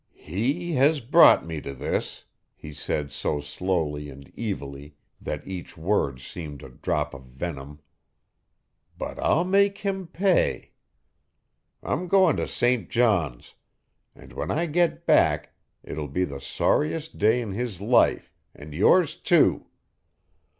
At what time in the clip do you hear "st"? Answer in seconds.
12.47-12.89